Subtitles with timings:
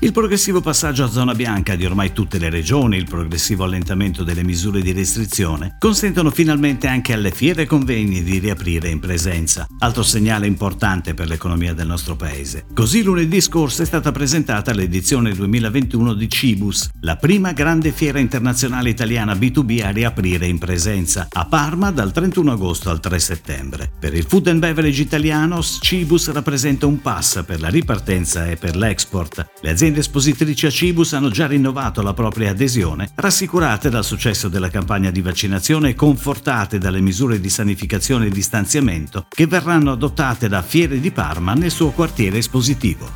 [0.00, 4.42] Il progressivo passaggio a zona bianca di ormai tutte le regioni, il progressivo allentamento delle
[4.42, 10.02] misure di restrizione, consentono finalmente anche alle fiere e convegni di riaprire in presenza, altro
[10.02, 12.64] segnale importante per l'economia del nostro paese.
[12.74, 18.88] Così lunedì scorso è stata presentata l'edizione 2021 di Cibus, la prima grande fiera internazionale
[18.88, 23.92] italiana B2B a riaprire in presenza, a Parma dal 31 agosto al 3 settembre.
[24.00, 28.74] Per il food and beverage italiano, Cibus rappresenta un pass per la ripartenza e per
[28.74, 29.46] l'export.
[29.60, 34.48] Le aziende aziende espositrici a Cibus hanno già rinnovato la propria adesione, rassicurate dal successo
[34.48, 40.46] della campagna di vaccinazione e confortate dalle misure di sanificazione e distanziamento che verranno adottate
[40.46, 43.10] da Fiere di Parma nel suo quartiere espositivo.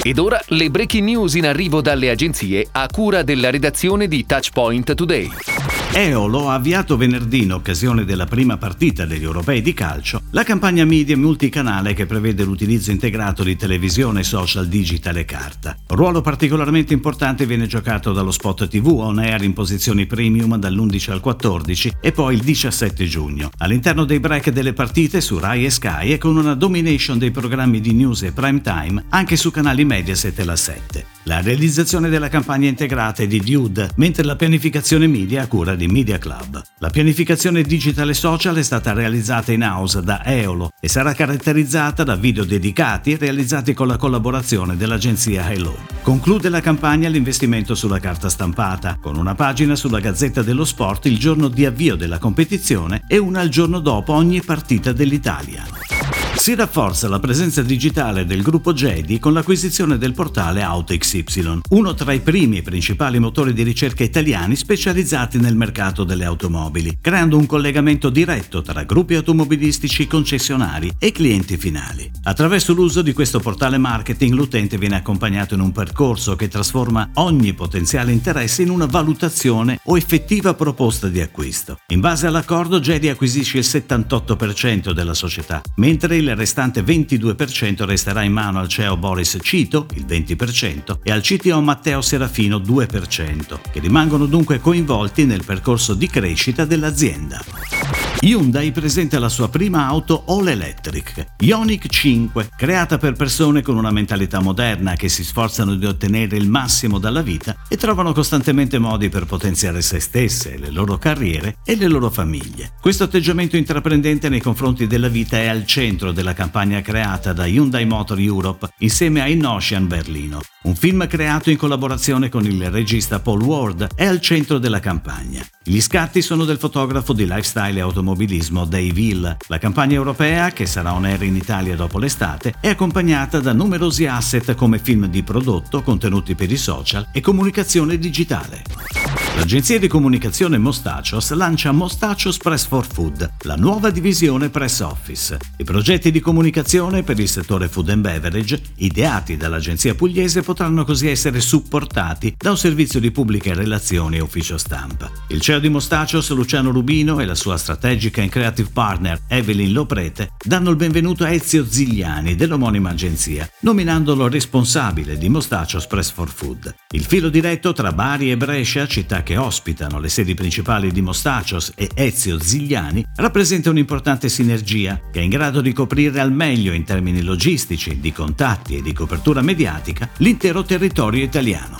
[0.00, 4.94] Ed ora le breaking news in arrivo dalle agenzie a cura della redazione di Touchpoint
[4.94, 5.59] Today.
[5.92, 10.84] Eolo ha avviato venerdì, in occasione della prima partita degli europei di calcio, la campagna
[10.84, 15.76] media multicanale che prevede l'utilizzo integrato di televisione, social, digital e carta.
[15.88, 21.20] Ruolo particolarmente importante viene giocato dallo spot TV on air in posizioni premium dall'11 al
[21.20, 26.12] 14 e poi il 17 giugno, all'interno dei break delle partite su Rai e Sky
[26.12, 30.38] e con una domination dei programmi di news e prime time anche su canali Mediaset
[30.38, 31.04] e la 7.
[31.30, 35.86] La realizzazione della campagna integrata è di Dude, mentre la pianificazione media a cura di
[35.86, 36.60] Media Club.
[36.78, 42.16] La pianificazione digitale social è stata realizzata in house da Eolo e sarà caratterizzata da
[42.16, 45.78] video dedicati realizzati con la collaborazione dell'agenzia Hello.
[46.02, 51.16] Conclude la campagna l'investimento sulla carta stampata, con una pagina sulla Gazzetta dello Sport il
[51.16, 55.99] giorno di avvio della competizione e una il giorno dopo ogni partita dell'Italia.
[56.40, 62.14] Si rafforza la presenza digitale del gruppo Jedi con l'acquisizione del portale AutoXY, uno tra
[62.14, 67.44] i primi e principali motori di ricerca italiani specializzati nel mercato delle automobili, creando un
[67.44, 72.10] collegamento diretto tra gruppi automobilistici concessionari e clienti finali.
[72.22, 77.52] Attraverso l'uso di questo portale marketing l'utente viene accompagnato in un percorso che trasforma ogni
[77.52, 81.80] potenziale interesse in una valutazione o effettiva proposta di acquisto.
[81.88, 88.32] In base all'accordo Jedi acquisisce il 78% della società, mentre il restante 22% resterà in
[88.32, 94.26] mano al CEO Boris Cito, il 20%, e al CTO Matteo Serafino 2%, che rimangono
[94.26, 98.09] dunque coinvolti nel percorso di crescita dell'azienda.
[98.18, 103.90] Hyundai presenta la sua prima auto all electric, Ioniq 5, creata per persone con una
[103.90, 109.08] mentalità moderna che si sforzano di ottenere il massimo dalla vita e trovano costantemente modi
[109.08, 112.72] per potenziare se stesse, le loro carriere e le loro famiglie.
[112.80, 117.86] Questo atteggiamento intraprendente nei confronti della vita è al centro della campagna creata da Hyundai
[117.86, 120.40] Motor Europe insieme a Innocian Berlino.
[120.62, 125.42] Un film creato in collaborazione con il regista Paul Ward è al centro della campagna.
[125.64, 129.36] Gli scatti sono del fotografo di lifestyle e automobilismo Dave Hill.
[129.46, 134.06] La campagna europea, che sarà on air in Italia dopo l'estate, è accompagnata da numerosi
[134.06, 138.99] asset come film di prodotto, contenuti per i social e comunicazione digitale.
[139.40, 145.38] L'agenzia di comunicazione Mostacios lancia Mostacios Press for Food, la nuova divisione Press Office.
[145.56, 151.08] I progetti di comunicazione per il settore food and beverage, ideati dall'agenzia pugliese, potranno così
[151.08, 155.10] essere supportati da un servizio di pubbliche relazioni e ufficio stampa.
[155.28, 160.32] Il CEO di Mostacios, Luciano Rubino, e la sua strategica e creative partner Evelyn Loprete
[160.44, 166.74] danno il benvenuto a Ezio Zigliani dell'omonima agenzia, nominandolo responsabile di Mostacios Press for Food.
[166.90, 171.02] Il filo diretto tra Bari e Brescia, città che che ospitano le sedi principali di
[171.02, 176.72] Mostacios e Ezio Zigliani, rappresenta un'importante sinergia che è in grado di coprire al meglio
[176.72, 181.78] in termini logistici, di contatti e di copertura mediatica l'intero territorio italiano.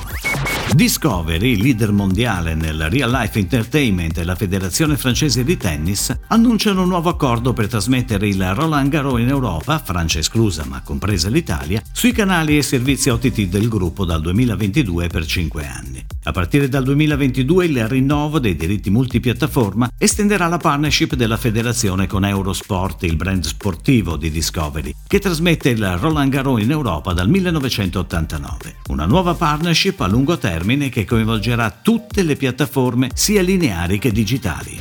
[0.72, 6.88] Discovery, leader mondiale nel real life entertainment e la Federazione francese di tennis, annunciano un
[6.88, 12.12] nuovo accordo per trasmettere il Roland Garros in Europa, Francia esclusa ma compresa l'Italia, sui
[12.12, 15.99] canali e servizi OTT del gruppo dal 2022 per 5 anni.
[16.22, 22.27] A partire dal 2022 il rinnovo dei diritti multipiattaforma estenderà la partnership della federazione con
[22.27, 28.77] Eurosport, il brand sportivo di Discovery, che trasmette il Roland Garros in Europa dal 1989.
[28.89, 34.78] Una nuova partnership a lungo termine che coinvolgerà tutte le piattaforme sia lineari che digitali.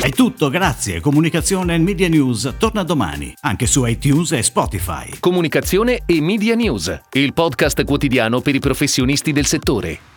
[0.00, 1.00] È tutto, grazie.
[1.00, 5.18] Comunicazione e Media News torna domani, anche su iTunes e Spotify.
[5.20, 10.11] Comunicazione e Media News, il podcast quotidiano per i professionisti del settore.